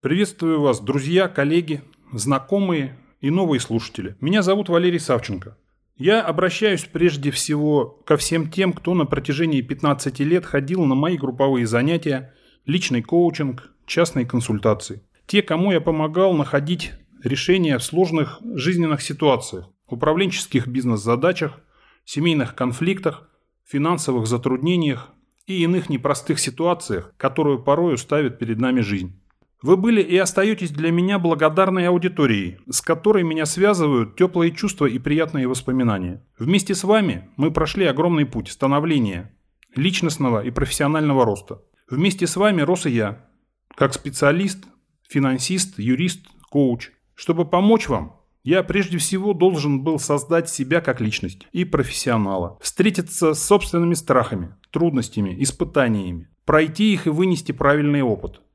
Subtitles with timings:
[0.00, 4.16] Приветствую вас, друзья, коллеги, знакомые и новые слушатели.
[4.20, 5.58] Меня зовут Валерий Савченко.
[5.96, 11.16] Я обращаюсь прежде всего ко всем тем, кто на протяжении 15 лет ходил на мои
[11.16, 12.32] групповые занятия,
[12.64, 15.02] личный коучинг, частные консультации.
[15.26, 16.92] Те, кому я помогал находить
[17.24, 21.58] решения в сложных жизненных ситуациях, управленческих бизнес-задачах,
[22.04, 23.28] семейных конфликтах,
[23.66, 25.08] финансовых затруднениях
[25.48, 29.17] и иных непростых ситуациях, которые порою ставит перед нами жизнь.
[29.60, 35.00] Вы были и остаетесь для меня благодарной аудиторией, с которой меня связывают теплые чувства и
[35.00, 36.24] приятные воспоминания.
[36.38, 39.34] Вместе с вами мы прошли огромный путь становления,
[39.74, 41.60] личностного и профессионального роста.
[41.90, 43.26] Вместе с вами рос и я,
[43.74, 44.64] как специалист,
[45.08, 46.90] финансист, юрист, коуч.
[47.16, 53.34] Чтобы помочь вам, я прежде всего должен был создать себя как личность и профессионала, встретиться
[53.34, 58.40] с собственными страхами, трудностями, испытаниями, пройти их и вынести правильный опыт–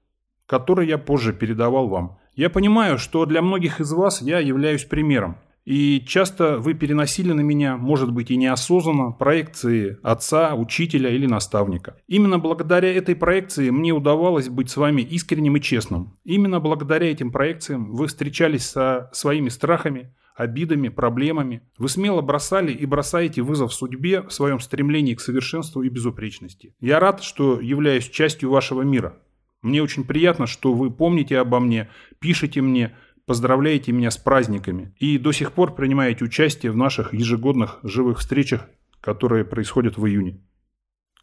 [0.45, 2.19] который я позже передавал вам.
[2.35, 5.37] Я понимаю, что для многих из вас я являюсь примером.
[5.65, 11.95] И часто вы переносили на меня, может быть и неосознанно, проекции отца, учителя или наставника.
[12.07, 16.17] Именно благодаря этой проекции мне удавалось быть с вами искренним и честным.
[16.25, 21.61] Именно благодаря этим проекциям вы встречались со своими страхами, обидами, проблемами.
[21.77, 26.75] Вы смело бросали и бросаете вызов судьбе в своем стремлении к совершенству и безупречности.
[26.81, 29.17] Я рад, что являюсь частью вашего мира.
[29.63, 35.17] Мне очень приятно, что вы помните обо мне, пишете мне, поздравляете меня с праздниками и
[35.17, 38.67] до сих пор принимаете участие в наших ежегодных живых встречах,
[38.99, 40.41] которые происходят в июне.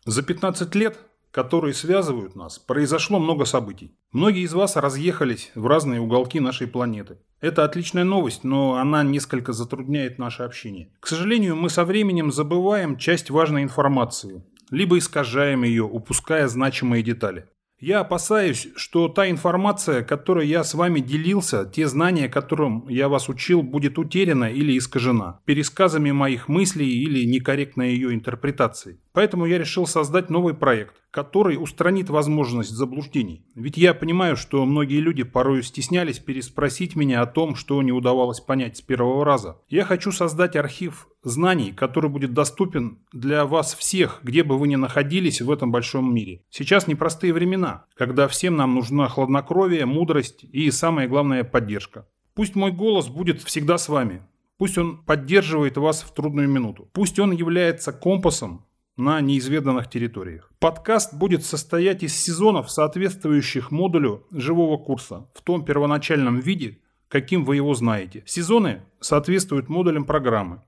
[0.07, 0.99] За 15 лет,
[1.31, 3.95] которые связывают нас, произошло много событий.
[4.11, 7.19] Многие из вас разъехались в разные уголки нашей планеты.
[7.43, 10.91] Это отличная новость, но она несколько затрудняет наше общение.
[11.01, 17.47] К сожалению, мы со временем забываем часть важной информации, либо искажаем ее, упуская значимые детали.
[17.81, 23.31] Я опасаюсь, что та информация, которой я с вами делился, те знания, которым я вас
[23.31, 29.01] учил, будет утеряна или искажена пересказами моих мыслей или некорректной ее интерпретацией.
[29.13, 33.47] Поэтому я решил создать новый проект, который устранит возможность заблуждений.
[33.55, 38.41] Ведь я понимаю, что многие люди порой стеснялись переспросить меня о том, что не удавалось
[38.41, 39.59] понять с первого раза.
[39.69, 44.77] Я хочу создать архив знаний, который будет доступен для вас всех, где бы вы ни
[44.77, 46.43] находились в этом большом мире.
[46.51, 52.07] Сейчас непростые времена, когда всем нам нужна хладнокровие, мудрость и, самое главное, поддержка.
[52.35, 54.23] Пусть мой голос будет всегда с вами.
[54.57, 56.89] Пусть он поддерживает вас в трудную минуту.
[56.93, 58.67] Пусть он является компасом
[58.97, 60.53] на неизведанных территориях.
[60.59, 66.79] Подкаст будет состоять из сезонов, соответствующих модулю живого курса в том первоначальном виде,
[67.09, 68.23] каким вы его знаете.
[68.27, 70.63] Сезоны соответствуют модулям программы.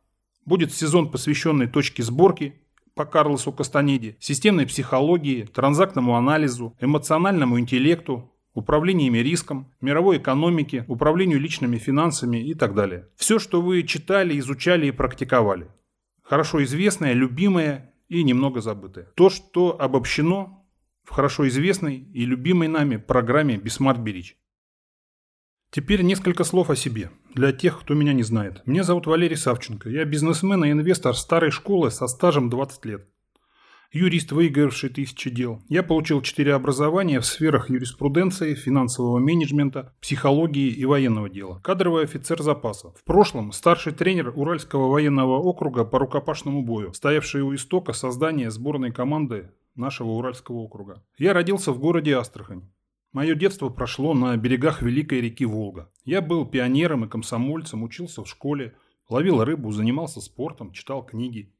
[0.45, 2.61] Будет сезон, посвященный точке сборки
[2.95, 11.79] по Карлосу Кастанеде, системной психологии, транзактному анализу, эмоциональному интеллекту, управлениями риском, мировой экономике, управлению личными
[11.79, 13.09] финансами и так далее.
[13.17, 15.69] Все, что вы читали, изучали и практиковали.
[16.23, 19.07] Хорошо известное, любимое и немного забытое.
[19.15, 20.67] То, что обобщено
[21.05, 24.37] в хорошо известной и любимой нами программе Bismart Берич.
[25.75, 28.61] Теперь несколько слов о себе, для тех, кто меня не знает.
[28.67, 33.09] Меня зовут Валерий Савченко, я бизнесмен и инвестор старой школы со стажем 20 лет.
[33.91, 35.63] Юрист, выигравший тысячи дел.
[35.71, 41.59] Я получил четыре образования в сферах юриспруденции, финансового менеджмента, психологии и военного дела.
[41.65, 42.91] Кадровый офицер запаса.
[42.91, 48.93] В прошлом старший тренер Уральского военного округа по рукопашному бою, стоявший у истока создания сборной
[48.93, 51.03] команды нашего Уральского округа.
[51.17, 52.69] Я родился в городе Астрахань.
[53.13, 55.93] Мое детство прошло на берегах великой реки Волга.
[56.03, 58.75] Я был пионером и комсомольцем, учился в школе,
[59.11, 61.53] ловил рыбу, занимался спортом, читал книги.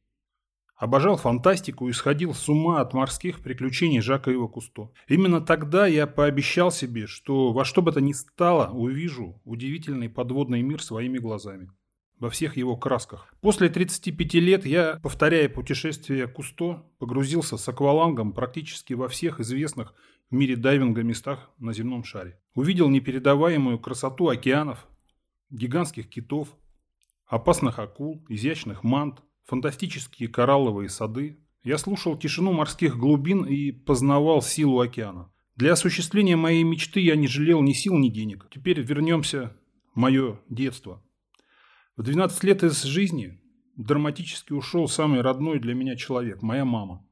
[0.77, 4.93] Обожал фантастику и сходил с ума от морских приключений Жака Ива Кусто.
[5.09, 10.63] Именно тогда я пообещал себе, что во что бы то ни стало увижу удивительный подводный
[10.63, 11.71] мир своими глазами.
[12.23, 13.35] Во всех его красках.
[13.41, 19.93] После 35 лет я, повторяя путешествие Кусто, погрузился с аквалангом практически во всех известных
[20.31, 22.39] в мире дайвинга местах на земном шаре.
[22.55, 24.87] Увидел непередаваемую красоту океанов,
[25.51, 26.57] гигантских китов,
[27.27, 31.41] опасных акул, изящных мант, фантастические коралловые сады.
[31.65, 35.33] Я слушал тишину морских глубин и познавал силу океана.
[35.57, 38.47] Для осуществления моей мечты я не жалел ни сил, ни денег.
[38.49, 39.57] Теперь вернемся
[39.93, 41.03] в мое детство.
[41.95, 43.39] В 12 лет из жизни
[43.77, 47.07] драматически ушел самый родной для меня человек, моя мама.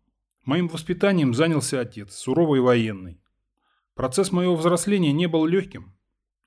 [0.47, 3.21] Моим воспитанием занялся отец, суровый военный.
[3.95, 5.95] Процесс моего взросления не был легким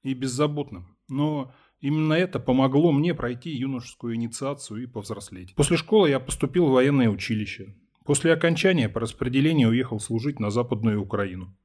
[0.01, 5.53] и беззаботным, но именно это помогло мне пройти юношескую инициацию и повзрослеть.
[5.53, 7.75] После школы я поступил в военное училище.
[8.03, 11.55] После окончания по распределению уехал служить на Западную Украину.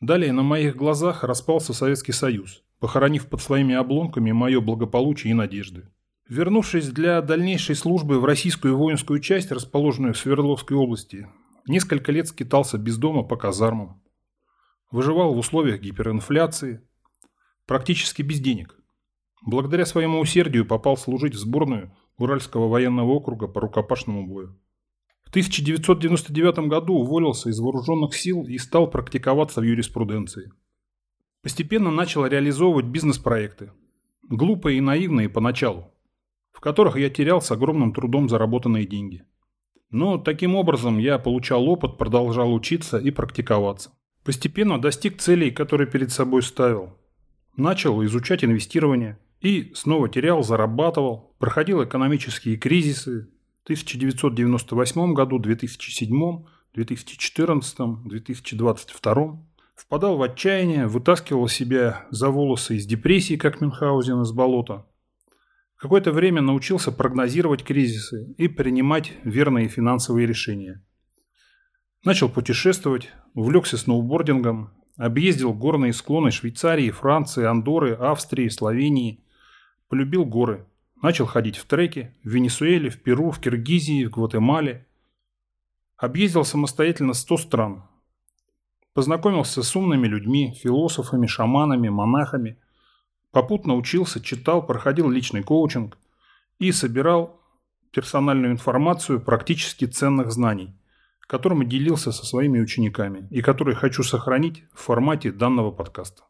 [0.00, 5.88] Далее на моих глазах распался Советский Союз, похоронив под своими обломками мое благополучие и надежды.
[6.28, 11.28] Вернувшись для дальнейшей службы в российскую воинскую часть, расположенную в Свердловской области,
[11.66, 14.02] несколько лет скитался без дома по казармам.
[14.90, 16.82] Выживал в условиях гиперинфляции,
[17.66, 18.76] практически без денег.
[19.44, 24.58] Благодаря своему усердию попал служить в сборную Уральского военного округа по рукопашному бою.
[25.24, 30.50] В 1999 году уволился из вооруженных сил и стал практиковаться в юриспруденции.
[31.42, 33.72] Постепенно начал реализовывать бизнес-проекты.
[34.28, 35.92] Глупые и наивные поначалу
[36.60, 39.24] в которых я терял с огромным трудом заработанные деньги.
[39.90, 43.92] Но таким образом я получал опыт, продолжал учиться и практиковаться.
[44.24, 46.98] Постепенно достиг целей, которые перед собой ставил.
[47.56, 56.44] Начал изучать инвестирование и снова терял, зарабатывал, проходил экономические кризисы в 1998 году, 2007,
[56.74, 59.46] 2014, 2022
[59.80, 64.86] впадал в отчаяние, вытаскивал себя за волосы из депрессии, как Мюнхгаузен из болота,
[65.76, 70.84] Какое-то время научился прогнозировать кризисы и принимать верные финансовые решения.
[72.04, 79.24] Начал путешествовать, увлекся сноубордингом, объездил горные склоны Швейцарии, Франции, Андоры, Австрии, Словении.
[79.88, 80.66] Полюбил горы.
[81.00, 84.86] Начал ходить в треки в Венесуэле, в Перу, в Киргизии, в Гватемале.
[85.96, 87.84] Объездил самостоятельно 100 стран.
[88.94, 92.58] Познакомился с умными людьми, философами, шаманами, монахами–
[93.32, 95.98] Попутно учился, читал, проходил личный коучинг
[96.58, 97.40] и собирал
[97.92, 100.74] персональную информацию практически ценных знаний,
[101.20, 106.24] которыми делился со своими учениками и которые хочу сохранить в формате данного подкаста.